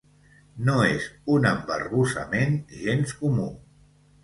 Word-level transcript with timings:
No 0.69 0.77
és 0.93 1.05
un 1.35 1.45
embarbussament 1.51 2.59
gens 2.81 3.17
comú. 3.23 3.49